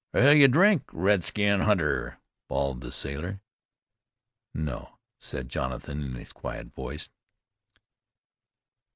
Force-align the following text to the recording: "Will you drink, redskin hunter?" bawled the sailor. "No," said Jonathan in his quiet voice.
"Will 0.13 0.33
you 0.33 0.47
drink, 0.47 0.89
redskin 0.91 1.59
hunter?" 1.59 2.17
bawled 2.47 2.81
the 2.81 2.91
sailor. 2.91 3.39
"No," 4.51 4.97
said 5.19 5.47
Jonathan 5.47 6.01
in 6.03 6.15
his 6.15 6.33
quiet 6.33 6.73
voice. 6.73 7.11